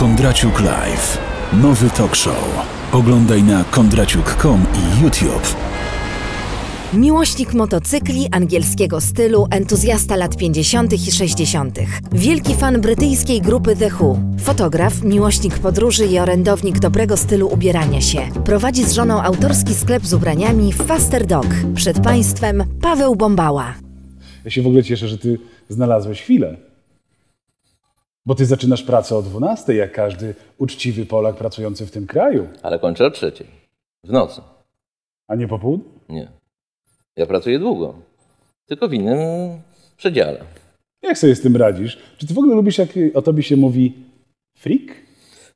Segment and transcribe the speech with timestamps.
[0.00, 1.18] Kondraciuk Live.
[1.52, 2.66] Nowy talk show.
[2.92, 5.56] Oglądaj na kondraciuk.com i YouTube.
[6.94, 10.92] Miłośnik motocykli, angielskiego stylu, entuzjasta lat 50.
[10.92, 11.78] i 60.
[12.12, 14.18] Wielki fan brytyjskiej grupy The Who.
[14.38, 18.20] Fotograf, miłośnik podróży i orędownik dobrego stylu ubierania się.
[18.44, 21.46] Prowadzi z żoną autorski sklep z ubraniami Faster Dog.
[21.74, 23.74] Przed Państwem Paweł Bombała.
[24.44, 25.38] Ja się w ogóle cieszę, że ty
[25.68, 26.69] znalazłeś chwilę.
[28.26, 32.78] Bo ty zaczynasz pracę o 12, jak każdy uczciwy Polak pracujący w tym kraju, Ale
[32.78, 33.46] kończę o trzeciej.
[34.04, 34.40] W nocy.
[35.28, 35.90] a nie po południu.
[36.08, 36.28] Nie.
[37.16, 37.94] Ja pracuję długo.
[38.66, 39.18] Tylko w innym
[39.96, 40.40] przedziale.
[41.02, 41.98] Jak sobie z tym radzisz?
[42.18, 43.94] Czy ty w ogóle lubisz, jak o tobie się mówi
[44.58, 44.82] freak?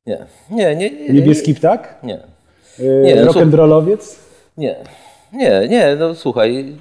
[0.06, 0.26] Nie.
[0.50, 0.90] Nie, nie.
[0.90, 2.00] nie Niebieski ptak?
[2.02, 2.20] Nie.
[2.78, 4.18] Yy, Nie, no Rock'n'rollowiec?
[4.56, 4.76] Nie.
[5.32, 5.96] Nie, nie.
[5.98, 6.76] No słuchaj.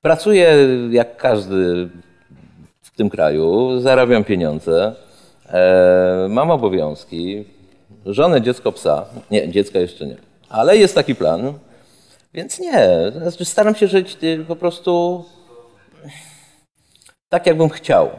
[0.00, 0.56] Pracuję
[0.90, 1.88] jak każdy
[3.02, 3.80] tym kraju.
[3.80, 4.94] Zarabiam pieniądze.
[5.48, 7.44] E, mam obowiązki.
[8.06, 9.04] Żonę, dziecko, psa.
[9.30, 10.16] Nie, dziecka jeszcze nie.
[10.48, 11.52] Ale jest taki plan.
[12.34, 12.88] Więc nie.
[13.18, 15.24] Znaczy, staram się żyć y, po prostu
[17.28, 18.10] tak, jakbym chciał.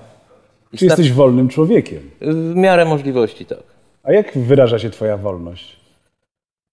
[0.74, 2.12] I Czy jesteś wolnym człowiekiem?
[2.22, 3.64] W miarę możliwości, tak.
[4.04, 5.80] A jak wyraża się twoja wolność?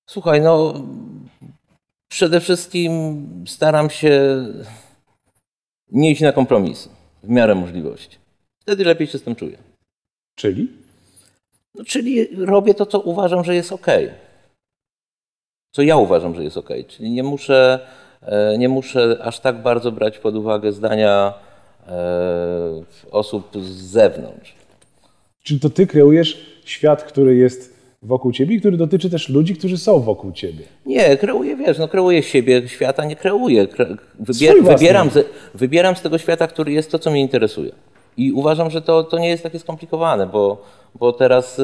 [0.07, 0.75] Słuchaj, no
[2.09, 4.45] przede wszystkim staram się
[5.93, 8.19] nie iść na kompromisy w miarę możliwości.
[8.61, 9.59] Wtedy lepiej się z tym czuję.
[10.35, 10.69] Czyli?
[11.75, 13.87] No, czyli robię to, co uważam, że jest ok.
[15.73, 16.69] Co ja uważam, że jest ok.
[16.89, 17.87] Czyli nie muszę,
[18.23, 21.35] e, nie muszę aż tak bardzo brać pod uwagę zdania
[21.89, 24.55] e, osób z zewnątrz.
[25.43, 29.79] Czy to ty kreujesz świat, który jest wokół ciebie i który dotyczy też ludzi, którzy
[29.79, 30.65] są wokół ciebie?
[30.87, 33.67] Nie, kreuję, wiesz, no kreuję siebie, świata nie kreuję.
[33.67, 37.73] Kre, wybier, wybieram, z, wybieram z tego świata, który jest to, co mnie interesuje.
[38.17, 41.63] I uważam, że to, to nie jest takie skomplikowane, bo, bo teraz y,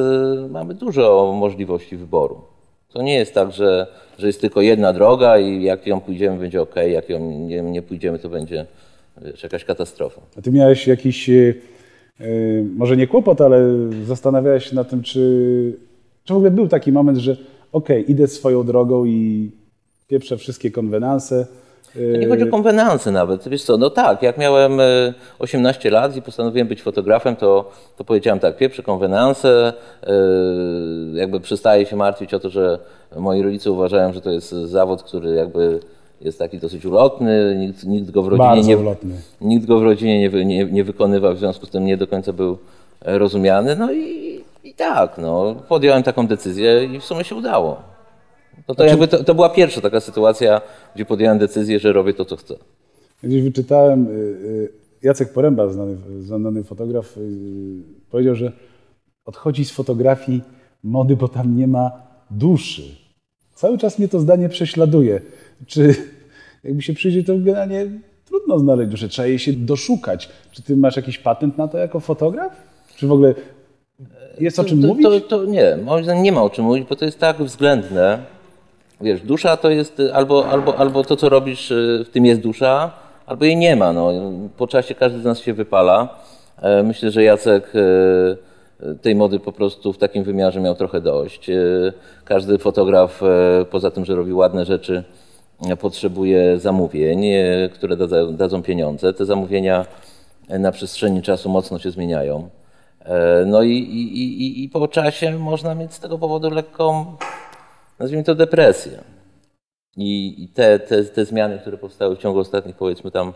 [0.49, 2.41] mamy dużo możliwości wyboru.
[2.89, 3.87] To nie jest tak, że,
[4.19, 7.81] że jest tylko jedna droga i jak ją pójdziemy, będzie ok, jak ją nie, nie
[7.81, 8.65] pójdziemy, to będzie
[9.21, 10.21] wiesz, jakaś katastrofa.
[10.37, 11.53] A ty miałeś jakiś, e,
[12.19, 12.25] e,
[12.75, 13.59] może nie kłopot, ale
[14.05, 15.86] zastanawiałeś się nad tym, czy,
[16.27, 17.37] czy w ogóle był taki moment, że
[17.71, 19.51] okej, idę swoją drogą i
[20.07, 21.45] pieprzę wszystkie konwenanse.
[21.93, 23.49] To nie chodzi o konwenanse nawet.
[23.49, 28.03] Wiesz co, no tak, jak miałem e, 18 lat i postanowiłem być fotografem, to, to
[28.03, 29.73] powiedziałem tak, pierwsze konwenanse,
[30.03, 30.13] e,
[31.13, 32.79] jakby przestaję się martwić o to, że
[33.17, 35.79] moi rodzice uważają, że to jest zawód, który jakby
[36.21, 39.15] jest taki dosyć ulotny, nikt, nikt go w rodzinie Bardzo nie, ulotny.
[39.41, 42.33] nikt go w rodzinie nie, nie, nie wykonywał, w związku z tym nie do końca
[42.33, 42.57] był
[43.05, 43.75] e, rozumiany.
[43.75, 44.26] No i
[44.77, 47.81] tak, no, podjąłem taką decyzję i w sumie się udało.
[48.67, 50.61] No to, jakby to, to była pierwsza taka sytuacja,
[50.95, 52.55] gdzie podjąłem decyzję, że robię to, co chcę.
[53.23, 54.71] Gdzieś wyczytałem, y, y,
[55.03, 57.21] Jacek Poręba, znany, znany fotograf, y,
[58.09, 58.51] powiedział, że
[59.25, 60.41] odchodzi z fotografii
[60.83, 61.91] mody, bo tam nie ma
[62.31, 62.81] duszy.
[63.53, 65.21] Cały czas mnie to zdanie prześladuje.
[65.65, 65.95] Czy
[66.63, 67.85] jakby się przyjdzie, to generalnie
[68.25, 70.29] trudno znaleźć duszę, trzeba jej się doszukać.
[70.51, 72.51] Czy ty masz jakiś patent na to jako fotograf?
[72.95, 73.35] Czy w ogóle
[74.39, 75.05] jest o czym to, mówić?
[75.05, 78.19] To, to nie, moim zdaniem nie ma o czym mówić, bo to jest tak względne.
[79.01, 82.41] Wiesz, dusza to jest y, albo, albo, albo to, co robisz, y, w tym jest
[82.41, 82.91] dusza,
[83.25, 83.93] albo jej nie ma.
[83.93, 84.11] No.
[84.57, 86.09] Po czasie każdy z nas się wypala.
[86.61, 91.49] E, Myślę, że Jacek e, tej mody po prostu w takim wymiarze miał trochę dość.
[92.25, 95.03] Każdy fotograf, e, poza tym, że robi ładne rzeczy,
[95.69, 97.23] e, potrzebuje zamówień,
[97.73, 97.97] które
[98.33, 99.13] dadzą, pieniądze.
[99.13, 99.85] Te zamówienia
[100.49, 102.49] na przestrzeni czasu mocno się zmieniają.
[103.07, 107.15] E, No i, i, i, i po czasie można mieć z tego powodu lekką,
[107.99, 109.03] nazwijmy to depresję.
[109.97, 113.33] I, te, te, te zmiany, które powstały w ciągu ostatnich powiedzmy tam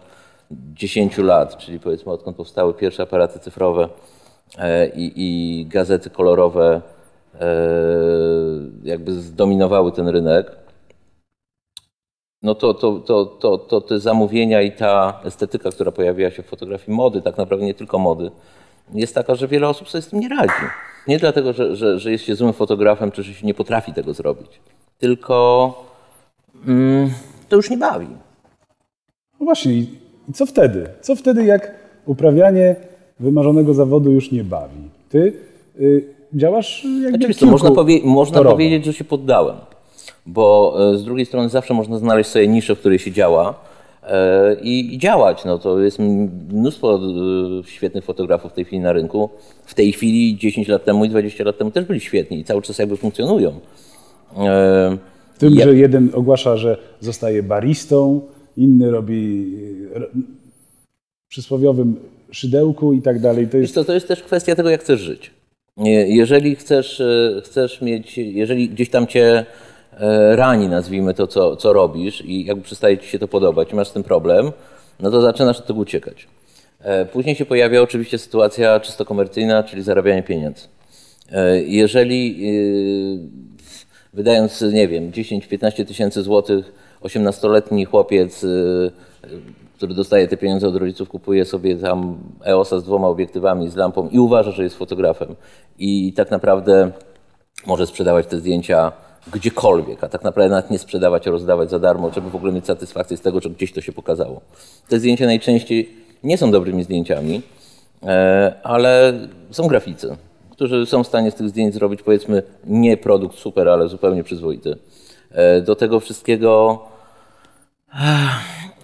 [0.52, 3.90] 10 lat, czyli powiedzmy odkąd powstały pierwsze aparaty cyfrowe
[4.58, 6.82] e, i, i gazety kolorowe
[7.42, 7.48] e,
[8.84, 10.52] jakby zdominowały ten rynek,
[12.42, 16.46] no to, to, to, to, to te zamówienia i ta estetyka, która pojawiła się w
[16.46, 18.32] fotografii mody, tak naprawdę nie tylko mody,
[18.94, 20.66] jest taka, że wiele osób sobie z tym nie radzi.
[21.08, 24.14] Nie dlatego, że, że, że jest się złym fotografem, czy że się nie potrafi tego
[24.14, 24.60] zrobić,
[25.00, 25.74] tylko
[26.68, 27.10] mm,
[27.50, 28.08] to już nie bawi.
[29.40, 29.88] No właśnie, i
[30.34, 30.90] co wtedy?
[31.02, 31.72] Co wtedy, jak
[32.06, 32.76] uprawianie
[33.20, 34.90] wymarzonego zawodu już nie bawi?
[35.10, 35.34] Ty
[35.80, 39.56] y, działasz jakby Oczywiście, można, powie, można powiedzieć, że się poddałem,
[40.26, 43.56] bo e, z drugiej strony zawsze można znaleźć sobie niszę, w której się działa
[44.62, 45.46] i, i działać.
[45.46, 46.00] No, to jest
[46.50, 49.30] mnóstwo e, świetnych fotografów w tej chwili na rynku.
[49.66, 52.62] W tej chwili 10 lat temu i 20 lat temu też byli świetni i cały
[52.62, 53.60] czas jakby funkcjonują.
[54.38, 54.98] E,
[55.38, 58.22] Tym, ja- że jeden ogłasza, że zostaje baristą,
[58.58, 59.48] inny robi
[61.28, 61.96] przysłowiowym
[62.32, 63.48] szydełku i tak dalej.
[63.48, 65.32] To jest co, to jest też kwestia tego, jak chcesz żyć.
[66.08, 69.46] Jeżeli chcesz, e, chcesz mieć, jeżeli gdzieś tam cię e,
[70.32, 73.94] rani, nazwijmy to, co, co robisz i jakby przestaje ci się to podobać masz z
[73.94, 74.52] tym problem,
[75.00, 76.28] no to zaczynasz od tego uciekać.
[76.82, 80.68] E, Później się pojawia oczywiście sytuacja czysto komercyjna, czyli zarabianie pieniędzy.
[81.32, 82.52] E, Jeżeli e,
[84.14, 88.48] wydając, nie wiem, 10-15 tysięcy złotych, 18-letni chłopiec, e,
[89.78, 94.10] który dostaje te pieniądze od rodziców, kupuje sobie tam EOS-a z dwoma obiektywami, z lampą
[94.10, 95.36] i uważa, że jest fotografem
[95.80, 96.92] i tak naprawdę
[97.68, 98.92] może sprzedawać te zdjęcia
[99.28, 103.18] gdziekolwiek, a tak naprawdę nawet nie sprzedawać, rozdawać za darmo, żeby w ogóle mieć satysfakcję
[103.18, 104.42] z tego, że gdzieś to się pokazało.
[104.88, 105.90] Te zdjęcia najczęściej
[106.24, 107.42] nie są dobrymi zdjęciami,
[108.04, 109.14] e, ale
[109.52, 110.18] są graficy,
[110.52, 114.78] którzy są w stanie z tych zdjęć zrobić powiedzmy nie produkt super, ale zupełnie przyzwoity.
[115.32, 116.80] E, Do tego wszystkiego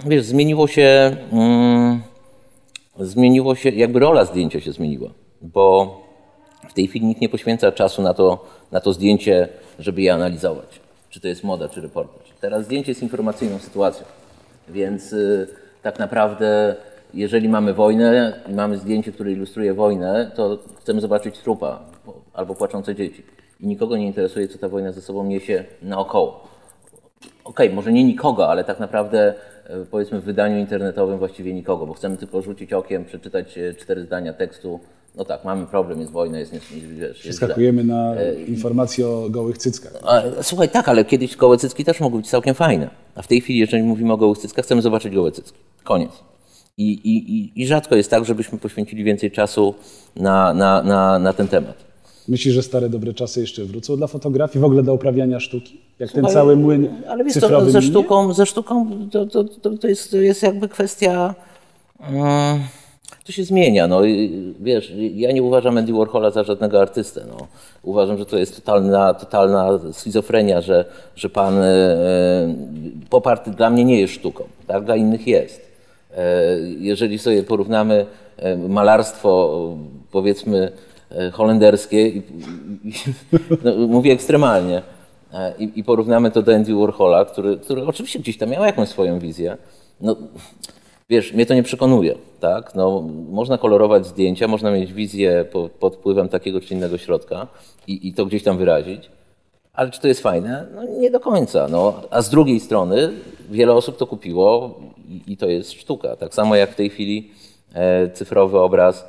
[0.05, 2.01] wiesz, zmieniło się, mm,
[2.99, 5.09] zmieniło się, jakby rola zdjęcia się zmieniła,
[5.41, 5.97] bo
[6.69, 10.79] w tej chwili nikt nie poświęca czasu na to, na to zdjęcie, żeby je analizować,
[11.09, 12.33] czy to jest moda, czy reportaż.
[12.41, 14.05] Teraz zdjęcie jest informacyjną sytuacją,
[14.69, 15.47] więc y,
[15.81, 16.75] tak naprawdę
[17.13, 21.79] jeżeli mamy wojnę i mamy zdjęcie, które ilustruje wojnę, to chcemy zobaczyć trupa
[22.33, 23.23] albo płaczące dzieci.
[23.59, 26.57] I nikogo nie interesuje, co ta wojna ze sobą niesie naokoło
[27.47, 29.33] okej, może nie nikogo, ale tak naprawdę
[29.65, 34.03] e, powiedzmy w wydaniu internetowym właściwie nikogo, bo chcemy tylko rzucić okiem, przeczytać e, cztery
[34.03, 34.79] zdania tekstu.
[35.17, 37.19] No tak, mamy problem, jest wojna, jest, jest, wiesz.
[37.19, 38.15] Przeskakujemy na
[38.47, 39.93] informacje o gołych cyckach.
[40.41, 42.89] Słuchaj, tak, ale kiedyś gołe cycki też mogły być całkiem fajne.
[43.15, 45.57] A w tej chwili, jeżeli mówimy o gołych cyckach, chcemy zobaczyć gołe cycki.
[45.83, 46.11] Koniec.
[46.77, 49.75] I, i, i, rzadko jest tak, żebyśmy poświęcili więcej czasu
[50.15, 51.75] na, na, na, na ten temat.
[52.27, 55.81] Myślisz, że stare dobre czasy jeszcze wrócą dla fotografii, w ogóle do uprawiania sztuki?
[55.99, 57.91] Jak ten Słuchaj, cały młyn Ale wiesz, cyfrowy to, ze, minie?
[57.91, 61.35] sztuką, ze sztuką to, to, to, to, jest, to jest jakby kwestia.
[61.99, 62.59] mm,
[63.27, 63.87] to się zmienia.
[63.87, 67.25] No, i, wiesz, ja nie uważam Andy Warhola za żadnego artystę.
[67.29, 67.47] No.
[67.83, 70.85] Uważam, że to jest totalna, totalna schizofrenia, że,
[71.15, 72.53] że pan e,
[73.47, 74.85] dla mnie nie jest sztuką, tak?
[74.85, 75.71] dla innych jest.
[76.17, 76.43] E,
[76.79, 78.05] jeżeli sobie porównamy
[78.37, 79.59] e, malarstwo,
[80.11, 80.71] powiedzmy,
[81.11, 82.17] e, holenderskie, i,
[82.83, 82.93] i,
[83.63, 84.81] no, mówię ekstremalnie,
[85.33, 88.89] e, i, i porównamy to do Andy Warhola, który, który oczywiście gdzieś tam miał jakąś
[88.89, 89.57] swoją wizję,
[90.01, 90.15] no,
[91.09, 92.75] wiesz, mnie to nie przekonuje, tak?
[92.75, 97.47] No, można kolorować zdjęcia, można mieć wizję po, pod wpływem takiego czy innego środka
[97.87, 99.09] i, i to gdzieś tam wyrazić,
[99.73, 100.67] ale czy to jest fajne?
[100.75, 101.67] No, nie do końca.
[101.67, 102.01] No.
[102.09, 103.13] A z drugiej strony
[103.49, 106.15] wiele osób to kupiło i, i to jest sztuka.
[106.15, 107.31] Tak samo jak w tej chwili
[107.73, 109.05] e, cyfrowy obraz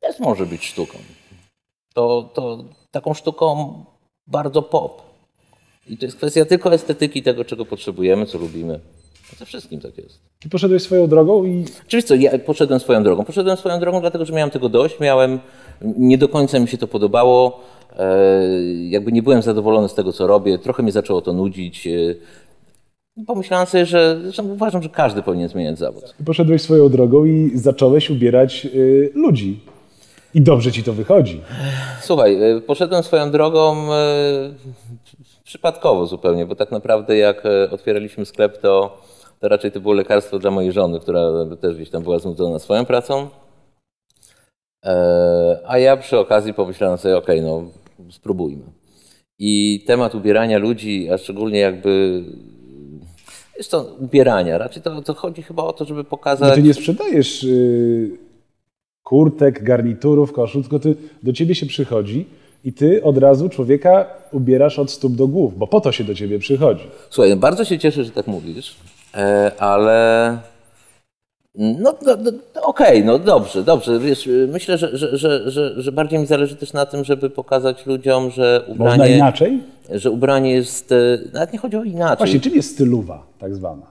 [0.00, 0.98] też może być sztuką.
[1.94, 3.74] To, to taką sztuką
[4.26, 5.02] bardzo pop.
[5.88, 8.80] I to jest kwestia tylko estetyki tego, czego potrzebujemy, co lubimy.
[9.38, 10.20] Ze wszystkim tak jest.
[10.38, 13.24] Ty poszedłeś swoją drogą i Oczywiście, co, ja poszedłem swoją drogą.
[13.24, 15.00] Poszedłem swoją drogą, dlatego że miałem tego dość.
[15.00, 15.38] Miałem,
[15.82, 17.60] nie do końca mi się to podobało.
[17.98, 18.26] E,
[18.88, 20.58] jakby nie byłem zadowolony z tego, co robię.
[20.58, 21.86] Trochę mnie zaczęło to nudzić.
[21.86, 21.90] E,
[23.26, 26.14] pomyślałem sobie, że, że uważam, że każdy powinien zmieniać zawód.
[26.24, 29.60] poszedłeś swoją drogą i zacząłeś ubierać y, ludzi.
[30.34, 31.40] I dobrze ci to wychodzi.
[32.00, 34.54] Słuchaj, e, poszedłem swoją drogą e,
[35.44, 39.02] przypadkowo zupełnie, bo tak naprawdę jak e, otwieraliśmy sklep, to,
[39.40, 41.20] to raczej to było lekarstwo dla mojej żony, która
[41.60, 43.28] też gdzieś tam była znudzona swoją pracą.
[44.84, 47.64] E, A ja przy okazji pomyślałem sobie, okej, no
[48.10, 48.62] spróbujmy.
[49.38, 52.22] I temat ubierania ludzi, a szczególnie jakby
[53.58, 56.54] jest to ubierania, raczej to, to chodzi chyba o to, żeby No pokazać...
[56.54, 58.18] ty nie sprzedajesz y,
[59.02, 62.26] kurtek, garniturów, koszul, tylko ty, do ciebie się przychodzi
[62.64, 66.14] i ty od razu człowieka ubierasz od stóp do głów, bo po to się do
[66.14, 66.84] ciebie przychodzi.
[67.10, 68.76] Słuchaj, bardzo się cieszę, że tak mówisz,
[69.58, 70.38] ale
[71.54, 72.16] no, no,
[72.54, 73.98] no okej, no dobrze, dobrze.
[73.98, 77.86] Wiesz, myślę, że, że, że, że, że bardziej mi zależy też na tym, żeby pokazać
[77.86, 79.62] ludziom, że Można ubranie, inaczej?
[79.94, 80.96] że ubranie jest, e,
[81.32, 83.86] nawet nie chodzi o inaczej, Właśnie, czym jest stylowa tak zwana?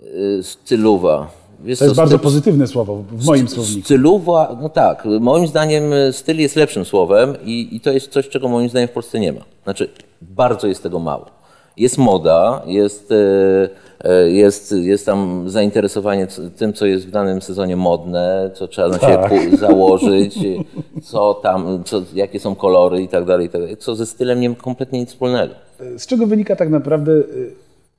[0.00, 1.30] e, stylowa.
[1.64, 3.84] Wiesz To jest co, bardzo styl- pozytywne słowo w moim słowniku.
[3.84, 8.28] Stylowa, no tak, moim zdaniem e, styl jest lepszym słowem i, i to jest coś,
[8.28, 9.40] czego moim zdaniem w Polsce nie ma.
[9.64, 9.88] Znaczy,
[10.22, 11.26] bardzo jest tego mało.
[11.76, 13.68] Jest moda, jest, e,
[14.04, 16.26] e, jest, jest tam zainteresowanie
[16.56, 19.56] tym, co jest w danym sezonie modne, co trzeba na siebie Tak.
[19.56, 20.38] założyć,
[21.10, 24.40] co tam, co, jakie są kolory i tak dalej, i tak dalej, co ze stylem
[24.40, 25.54] nie ma kompletnie nic wspólnego.
[25.98, 27.54] Z czego wynika tak naprawdę y,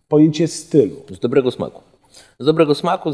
[0.07, 0.95] pojęcie stylu?
[1.11, 1.81] Z dobrego smaku.
[2.39, 3.09] Z dobrego smaku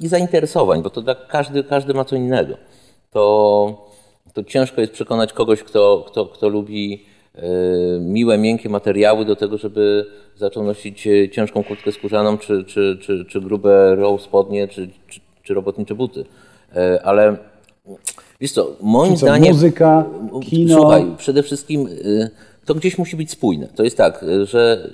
[0.00, 2.54] i zainteresowań, bo to dla każdy, każdy ma co innego.
[3.10, 3.84] To,
[4.32, 7.04] to ciężko jest przekonać kogoś, kto, kto, kto lubi
[8.00, 13.24] miłe, miękkie materiały do tego, żeby zaczął nosić e, ciężką kurtkę skórzaną, czy, czy, czy,
[13.24, 16.24] czy grube row spodnie, czy, czy, czy robotnicze buty.
[16.76, 17.36] E, ale
[18.40, 19.52] Wiesz co, moim co, zdaniem...
[19.52, 20.04] muzyka,
[20.42, 20.74] kino?
[20.74, 22.30] Słuchaj, przede wszystkim y,
[22.64, 23.68] to gdzieś musi być spójne.
[23.74, 24.90] To jest tak, y, że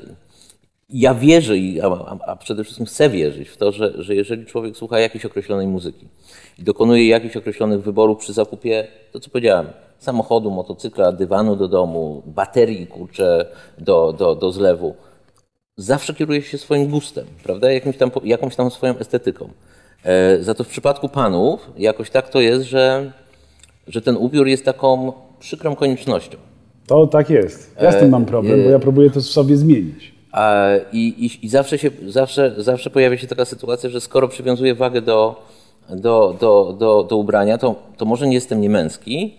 [0.92, 1.80] ja wierzę, i-
[2.26, 6.08] a, przede wszystkim chcę wierzyć w to, że, że jeżeli człowiek słucha jakiejś określonej muzyki
[6.58, 9.66] i dokonuje jakichś określonych wyborów przy zakupie, to co powiedziałem,
[9.98, 13.46] samochodu, motocykla, dywanu do domu, baterii, kurczę,
[13.78, 14.94] do, do, do zlewu,
[15.76, 17.72] zawsze kieruje się swoim gustem, prawda?
[17.72, 19.48] Jakimś tam, jakąś tam swoją estetyką.
[20.04, 23.12] E, za to w przypadku panów jakoś tak to jest, że,
[23.86, 26.38] że ten ubiór jest taką przykrą koniecznością.
[26.86, 27.76] To tak jest.
[27.82, 30.19] Ja z tym mam problem, bo ja próbuję to w sobie zmienić.
[30.92, 35.02] I, i, I zawsze, się, zawsze, zawsze pojawia się taka sytuacja, że skoro przywiązuję wagę
[35.02, 35.42] do,
[35.88, 39.34] do, do, do, do ubrania, to, to może nie jestem niemęski,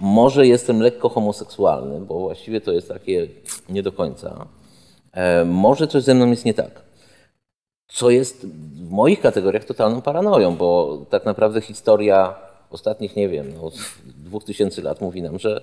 [0.00, 3.28] może jestem lekko homoseksualny, bo właściwie to jest takie
[3.68, 4.46] nie do końca.
[5.12, 6.82] E, może coś ze mną jest nie tak.
[7.88, 12.34] Co jest w moich kategoriach totalną paranoją, bo tak naprawdę historia
[12.70, 13.70] ostatnich, nie wiem, no,
[14.04, 15.62] dwóch tysięcy lat mówi nam, że,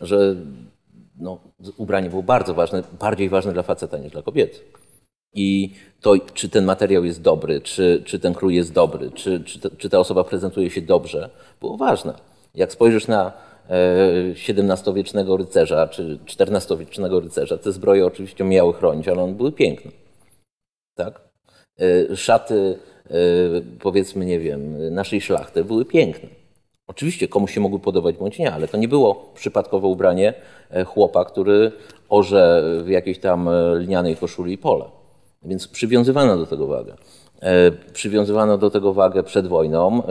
[0.00, 0.36] że
[1.20, 1.38] no,
[1.76, 4.58] ubranie było bardzo ważne, bardziej ważne dla faceta niż dla kobiety.
[5.34, 9.76] I to, czy ten materiał jest dobry, czy, czy ten krój jest dobry, czy, czy,
[9.76, 12.14] czy ta osoba prezentuje się dobrze, było ważne.
[12.54, 13.32] Jak spojrzysz na
[13.68, 19.90] e, XVII-wiecznego rycerza, czy XIV-wiecznego rycerza, te zbroje oczywiście miały chronić, ale one były piękne.
[20.94, 21.20] Tak?
[21.80, 23.12] E, szaty, e,
[23.80, 26.39] powiedzmy, nie wiem, naszej szlachty były piękne.
[26.90, 30.34] Oczywiście komuś się mogły podobać bądź nie, ale to nie było przypadkowe ubranie
[30.70, 31.72] e, chłopa, który
[32.08, 34.84] orze w jakiejś tam e, lnianej koszuli i pole.
[35.42, 36.94] Więc przywiązywano do tego wagę.
[37.42, 40.02] E, Przywiązywano do tego wagę przed wojną.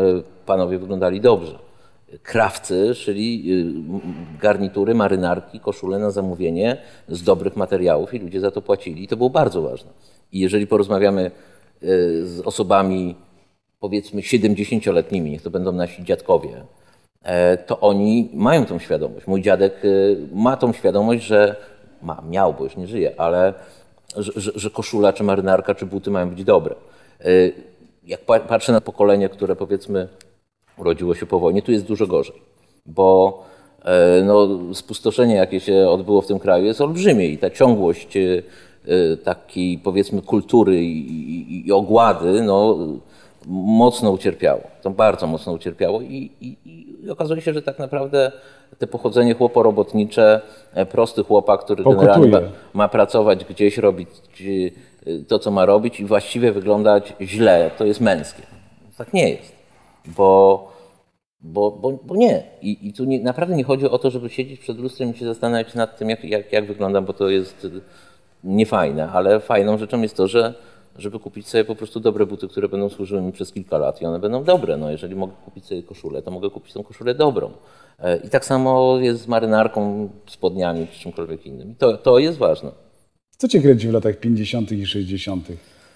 [0.45, 1.59] Panowie wyglądali dobrze.
[2.23, 3.51] Krawcy szyli
[3.89, 4.01] m-
[4.41, 9.03] garnitury, marynarki, koszule na zamówienie z dobrych materiałów i ludzie za to płacili.
[9.03, 9.91] I to było bardzo ważne.
[10.31, 11.31] I jeżeli porozmawiamy
[12.23, 13.15] z osobami
[13.79, 16.49] powiedzmy 70-letnimi, niech to będą nasi dziadkowie,
[17.23, 19.27] e, to oni mają tą świadomość.
[19.27, 19.87] Mój dziadek e,
[20.35, 21.55] ma tą świadomość, że
[22.01, 23.53] ma, miał, bo już nie żyje, ale
[24.15, 26.75] że, że, koszula, czy marynarka, czy buty mają być dobre.
[27.21, 27.25] E,
[28.03, 30.07] Jak pa- patrzę na pokolenie, które powiedzmy
[30.77, 32.41] urodziło się po wojnie, tu jest dużo gorzej,
[32.85, 33.43] bo
[34.25, 38.17] no, spustoszenie, jakie się odbyło w tym kraju, jest olbrzymie i ta ciągłość
[39.23, 42.77] takiej powiedzmy kultury i, i, i ogłady no,
[43.47, 44.61] mocno ucierpiało.
[44.81, 46.57] To bardzo mocno ucierpiało i, i,
[47.05, 48.31] i okazuje się, że tak naprawdę
[48.77, 50.41] te pochodzenie chłoporobotnicze,
[50.73, 52.11] e, prosty chłopak, który Pokutuje.
[52.11, 54.09] generalnie ma, pracować gdzieś, robić
[55.27, 58.41] to, co ma robić i właściwie wyglądać źle, to jest męskie.
[58.97, 59.55] Tak nie jest,
[60.05, 60.71] bo,
[61.41, 62.43] bo, bo, bo nie.
[62.61, 65.25] I, i tu nie, naprawdę nie chodzi o to, żeby siedzieć przed lustrem i się
[65.25, 67.67] zastanawiać nad tym, jak, jak, jak wyglądam, bo to jest
[68.43, 70.53] niefajne, ale fajną rzeczą jest to, że
[70.99, 74.05] żeby kupić sobie po prostu dobre buty, które będą służyły mi przez kilka lat i
[74.05, 74.77] one będą dobre.
[74.77, 77.51] No, jeżeli mogę kupić sobie koszulę, to mogę kupić tą koszulę dobrą.
[77.99, 81.71] E, I tak samo jest z marynarką, spodniami czy czymkolwiek innym.
[81.71, 82.71] I to, to jest ważne.
[83.37, 84.71] Co cię kręci w latach 50.
[84.71, 85.47] i 60.?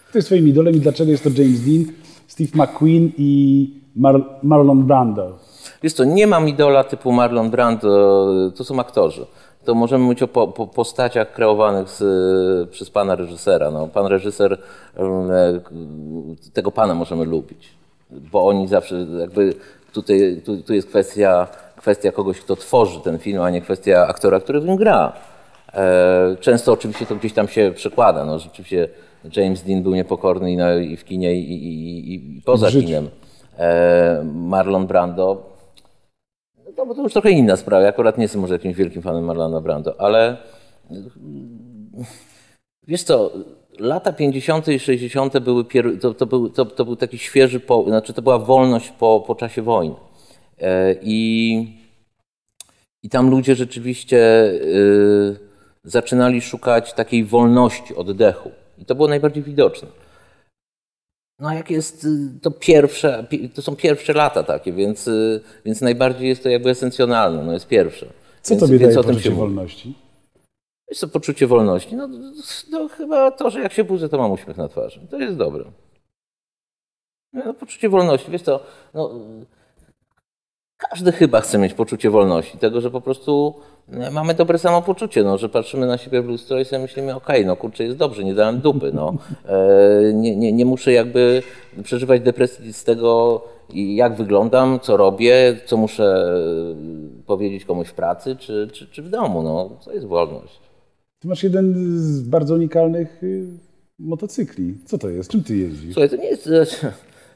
[0.10, 1.86] Kto jest twoim idolem i dlaczego jest to James Dean,
[2.28, 5.40] Steve McQueen i Mar- Marlon Brando?
[5.84, 9.26] Wiesz co, nie mam idola typu Marlon Brando, to są aktorzy.
[9.66, 13.72] To możemy mówić o po, po postaciach kreowanych z, przez pana reżysera.
[13.72, 14.58] No, pan reżyser,
[14.98, 15.60] e,
[16.54, 17.70] tego pana możemy lubić,
[18.10, 19.54] bo oni zawsze jakby
[19.94, 24.40] tutaj, tu, tu jest kwestia, kwestia kogoś, kto tworzy ten film, a nie kwestia aktora,
[24.40, 25.14] który w nim gra.
[25.74, 28.26] E, Często oczywiście to gdzieś tam się przekłada.
[28.26, 28.90] No, rzeczywiście
[29.36, 33.10] James Dean był niepokorny i, na, i w kinie, i, i, i, poza kinem.
[33.60, 35.53] E, Marlon Brando,
[36.78, 37.84] no bo to już trochę inna sprawa.
[37.84, 40.38] Ja akurat nie jestem może jakimś wielkim fanem Marlona Brando, ale
[42.88, 43.32] wiesz co,
[43.80, 44.68] lata 50.
[44.68, 45.40] i 60.
[45.40, 46.00] były, pier...
[46.00, 47.84] to, to, był, to, to był taki świeży, po...
[47.88, 49.96] znaczy to była wolność po, po czasie wojny.
[50.62, 51.68] E, I,
[53.04, 54.18] I tam ludzie rzeczywiście
[54.52, 55.36] y,
[55.84, 58.52] zaczynali szukać takiej wolności, oddechu.
[58.78, 59.88] I to było najbardziej widoczne.
[61.40, 65.82] No jak jest y, to pierwsze, pi- to są pierwsze lata takie, więc, y, więc
[65.82, 68.06] najbardziej jest to jakby esencjonalne, no jest pierwsze.
[68.42, 69.94] Co więc, tobie więc daje poczucie wolności?
[70.90, 71.96] Jest to poczucie wolności.
[71.96, 72.10] No,
[72.72, 75.00] no chyba to, że jak się budzę, to mam uśmiech na twarzy.
[75.12, 75.64] To jest dobre.
[77.34, 78.60] No, poczucie wolności, wiesz co,
[78.94, 79.12] no,
[80.90, 83.54] każdy chyba chce mieć poczucie wolności, tego, że po prostu
[83.92, 87.46] e, mamy dobre samopoczucie, no, że patrzymy na siebie w lustro i sobie myślimy, okej,
[87.46, 89.14] no kurczę, jest dobrze, nie dałem dupy, no.
[89.46, 91.44] E, nie, nie, nie muszę jakby
[91.84, 93.42] przeżywać depresji z tego,
[93.74, 99.10] jak wyglądam, co robię, co muszę e, powiedzieć komuś w pracy czy, czy, czy w
[99.10, 99.70] domu, no.
[99.86, 100.60] To jest wolność.
[101.20, 103.48] Ty masz jeden z bardzo unikalnych y,
[104.00, 104.76] motocykli.
[104.86, 105.30] Co to jest?
[105.30, 105.94] Czym ty jeździsz?
[105.94, 106.50] Słuchaj, to nie jest.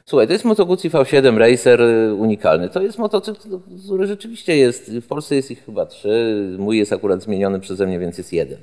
[0.08, 2.68] Słuchaj, to jest Moto Guzzi V7 Racer y, unikalny.
[2.68, 3.40] To jest motocykl,
[3.84, 7.98] który rzeczywiście jest, w Polsce jest ich chyba trzy, mój jest akurat zmieniony przeze mnie,
[7.98, 8.58] więc jest jeden.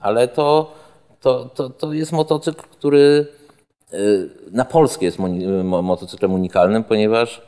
[0.00, 0.72] Ale to,
[1.20, 3.26] to, to, to jest motocykl, który
[3.94, 5.18] y, na Polskę jest
[5.64, 7.42] motocyklem unikalnym, ponieważ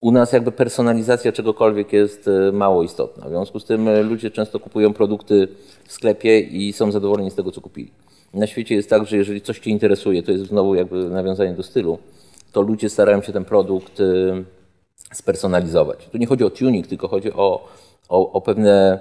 [0.00, 3.26] u nas jakby personalizacja czegokolwiek jest y, mało istotna.
[3.26, 5.48] W związku z tym ludzie często kupują produkty
[5.84, 7.90] w sklepie i są zadowoleni z tego, co kupili.
[8.34, 11.62] Na świecie jest tak, że jeżeli coś Cię interesuje, to jest znowu jakby nawiązanie do
[11.62, 11.98] stylu,
[12.54, 14.44] to ludzie starają się ten produkt y,
[15.12, 16.08] spersonalizować.
[16.12, 17.68] Tu nie chodzi o tuning, tylko chodzi o,
[18.08, 18.98] o, o pewne,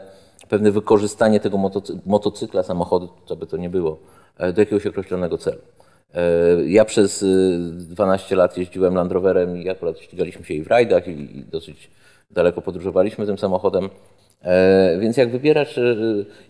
[0.50, 1.58] pewne wykorzystanie tego
[2.06, 3.98] motocykla, samochodu, co by to nie było,
[4.38, 5.62] e, do jakiegoś określonego celu.
[6.14, 6.22] E,
[6.66, 7.26] ja przez
[7.70, 11.92] 12 y, lat jeździłem Land Roverem i akurat ścigaliśmy się i w rajdach i dosyć
[12.32, 13.90] daleko podróżowaliśmy tym samochodem.
[14.44, 15.96] E, więc jak wybierasz, e,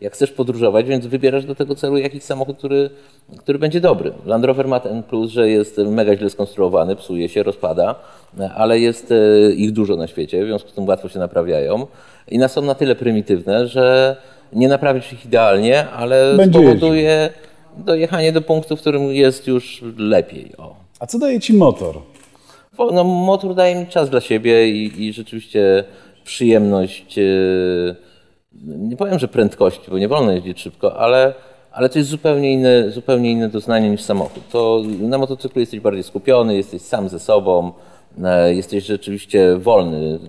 [0.02, 2.90] jak chcesz podróżować, więc wybierasz do tego celu jakiś samochód, który,
[3.38, 4.12] który będzie dobry.
[4.26, 7.96] Land Rover ma ten plus, że jest mega źle skonstruowany, psuje się, rozpada,
[8.40, 9.14] e, ale jest
[9.56, 11.88] ich dużo na świecie, w związku z tym łatwo się naprawiają.
[12.32, 14.16] I są na tyle prymitywne, że
[14.54, 17.86] nie naprawisz ich idealnie, ale będzie spowoduje jeździł.
[17.86, 20.52] dojechanie do punktu, w którym jest już lepiej.
[20.58, 20.76] O.
[21.00, 21.96] A co daje Ci motor?
[22.94, 25.84] No, motor daje mi czas dla siebie i, i rzeczywiście
[26.24, 27.24] przyjemność, e,
[28.66, 31.34] nie powiem, że prędkości, bo nie wolno jeździć szybko, ale,
[31.72, 34.44] ale to jest zupełnie inne, zupełnie inne doznanie niż samochód.
[34.52, 37.72] To na motocyklu jesteś bardziej skupiony, jesteś sam ze sobą,
[38.24, 40.20] e, jesteś rzeczywiście wolny.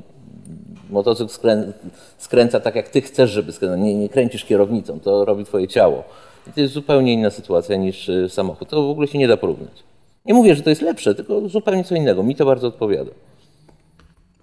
[0.90, 1.72] Motocykl skrę,
[2.18, 3.80] skręca tak, jak ty chcesz, żeby skręcać.
[3.80, 6.04] Nie, nie kręcisz kierownicą, to robi twoje ciało.
[6.48, 8.68] I to jest zupełnie inna sytuacja niż e, samochód.
[8.68, 9.82] To w ogóle się nie da porównać.
[10.26, 12.22] Nie mówię, że to jest lepsze, tylko zupełnie co innego.
[12.22, 13.10] Mi to bardzo odpowiada.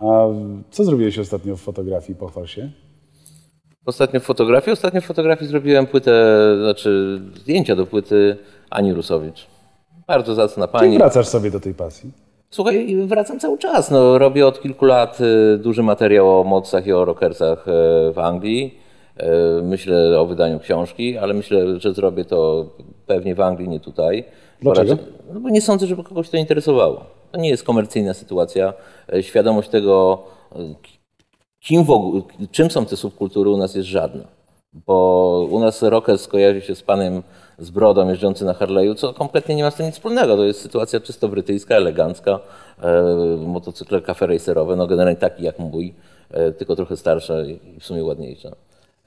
[0.01, 0.27] A
[0.71, 2.19] co zrobiłeś ostatnio w fotografii?
[2.19, 2.69] Pochwal się.
[3.85, 4.73] Ostatnio w fotografii?
[4.73, 8.37] Ostatnio w fotografii zrobiłem płytę, znaczy zdjęcia do płyty
[8.69, 9.47] Ani Rusowicz.
[10.07, 10.85] Bardzo zacna pani.
[10.87, 12.11] Czyli wracasz sobie do tej pasji?
[12.49, 13.91] Słuchaj, wracam cały czas.
[13.91, 17.71] No, robię od kilku lat y, duży materiał o mocach i o rockersach y,
[18.13, 18.79] w Anglii.
[19.59, 22.65] Y, myślę o wydaniu książki, ale myślę, że zrobię to
[23.07, 24.23] pewnie w Anglii, nie tutaj.
[24.61, 24.97] Dlaczego?
[25.33, 27.20] no bo nie sądzę, żeby kogoś to interesowało.
[27.31, 28.73] To nie jest komercyjna sytuacja.
[29.13, 30.57] E, świadomość tego, e,
[31.59, 34.23] kim w ogóle, czym są te subkultury u nas jest żadna.
[34.73, 37.23] Bo u nas rockers kojarzy się z panem
[37.59, 40.37] z brodą jeżdżący na Harley'u, co kompletnie nie ma z tym nic wspólnego.
[40.37, 42.39] To jest sytuacja czysto brytyjska, elegancka.
[42.81, 43.03] E,
[43.37, 45.93] motocykle kafe racerowe, no generalnie taki jak mój,
[46.57, 48.51] tylko trochę starsze i w sumie ładniejsze.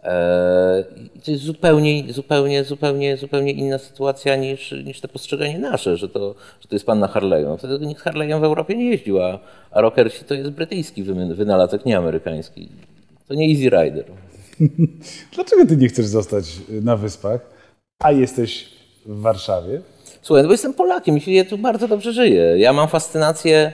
[0.05, 0.85] E,
[1.25, 6.35] to jest zupełnie, zupełnie, zupełnie, zupełnie inna sytuacja niż, niż to postrzeganie nasze, że to,
[6.61, 7.45] że to jest pan na Harley'u.
[7.45, 9.39] No wtedy nikt Harley'em w Europie nie jeździł, a,
[9.71, 11.03] a rockersi to jest brytyjski
[11.35, 12.69] wynalazek, nie amerykański.
[13.29, 14.05] To nie Easy Rider.
[15.35, 16.45] Dlaczego ty nie chcesz zostać
[16.83, 17.41] na Wyspach,
[17.99, 18.69] a jesteś
[19.07, 19.81] w Warszawie?
[20.23, 22.59] Słuchaj, no bo jestem Polakiem i ja tu bardzo dobrze żyję.
[22.59, 23.73] Ja mam fascynację,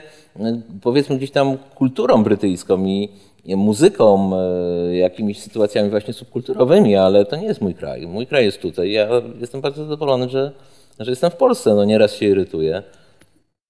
[0.81, 3.09] powiedzmy, gdzieś tam kulturą brytyjską i
[3.45, 8.07] muzyką, e, jakimiś sytuacjami właśnie subkulturowymi, ale to nie jest mój kraj.
[8.07, 8.91] Mój kraj jest tutaj.
[8.91, 9.07] Ja
[9.39, 10.51] jestem bardzo zadowolony, że,
[10.99, 11.75] że jestem w Polsce.
[11.75, 12.83] No nieraz się irytuję.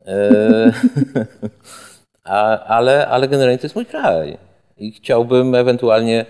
[0.05, 0.71] E,
[2.23, 4.37] a, ale, ale generalnie to jest mój kraj.
[4.77, 6.25] I chciałbym ewentualnie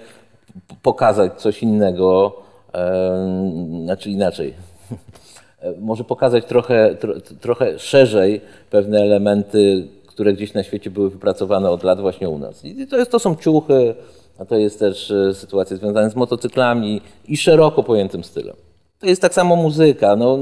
[0.82, 2.42] pokazać coś innego,
[2.74, 4.54] e, znaczy inaczej.
[5.80, 11.84] Może pokazać trochę, tro, trochę szerzej pewne elementy które gdzieś na świecie były wypracowane od
[11.84, 12.66] lat właśnie u nas.
[12.66, 13.96] I to, jest, to są ciuchy,
[14.40, 18.56] a to jest też e, sytuacja związana z motocyklami i szeroko pojętym stylem.
[19.00, 20.38] To jest tak samo muzyka, no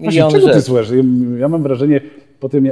[0.00, 0.88] miliony czego ty słuchasz?
[1.38, 2.00] Ja mam wrażenie,
[2.44, 2.70] po tym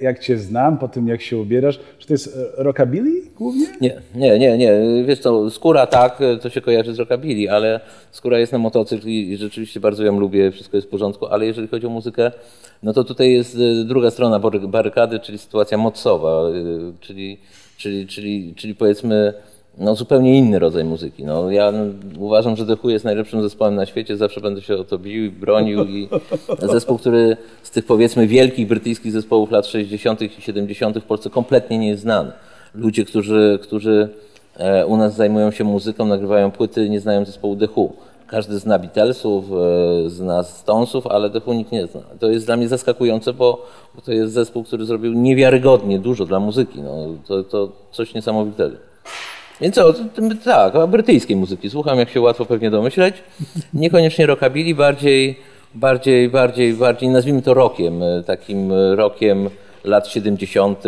[0.00, 3.66] jak cię znam, po tym jak się ubierasz, czy to jest e, rockabilly głównie?
[3.80, 4.72] Nie, nie, nie, nie.
[5.06, 9.36] Wiesz co, skóra tak, to się kojarzy z rockabilly, ale skóra jest na motocykl i
[9.36, 12.32] rzeczywiście bardzo ją lubię, wszystko jest w porządku, ale jeżeli chodzi o muzykę,
[12.82, 16.52] no to tutaj jest e, druga strona barykady, czyli sytuacja mocowa, e,
[17.00, 17.38] czyli,
[17.76, 19.34] czyli, czyli, czyli powiedzmy
[19.78, 21.24] no, zupełnie inny rodzaj muzyki.
[21.24, 21.72] No, ja
[22.18, 25.24] uważam, że The Who jest najlepszym zespołem na świecie, zawsze będę się o to bił
[25.24, 26.08] i bronił i
[26.72, 30.22] zespół, który z tych powiedzmy wielkich brytyjskich zespołów lat 60.
[30.22, 30.98] i 70.
[30.98, 32.32] w Polsce kompletnie nie jest znany.
[32.74, 34.08] Ludzie, którzy, którzy
[34.56, 37.92] e, u nas zajmują się muzyką, nagrywają płyty, nie znają zespołu The Who.
[38.26, 39.44] Każdy zna Beatlesów,
[40.06, 42.00] e, zna Stonesów, ale The Who nikt nie zna.
[42.20, 46.40] To jest dla mnie zaskakujące, bo, bo to jest zespół, który zrobił niewiarygodnie dużo dla
[46.40, 46.80] muzyki.
[46.82, 48.76] No, to, to coś niesamowitego.
[49.60, 49.94] Więc co,
[50.44, 53.16] tak, brytyjskiej muzyki słucham, jak się łatwo pewnie domyśleć.
[53.74, 55.38] Niekoniecznie rockabilly, bardziej,
[55.74, 59.50] bardziej, bardziej, bardziej nazwijmy to rockiem, e, takim rockiem
[59.84, 60.82] lat 70.,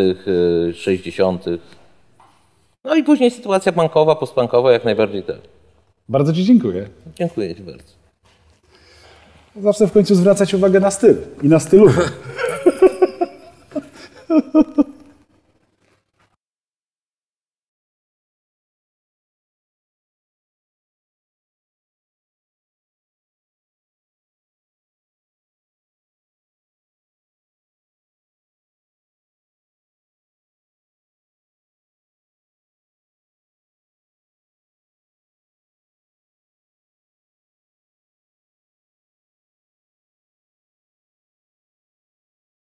[0.73, 1.47] 60.
[1.47, 1.51] E,
[2.83, 5.37] no i później sytuacja bankowa, postbankowa, jak najbardziej tak.
[6.09, 6.89] Bardzo Ci dziękuję.
[7.15, 7.93] Dziękuję Ci bardzo.
[9.55, 11.91] Zacznę w końcu zwracać uwagę na styl i na stylu.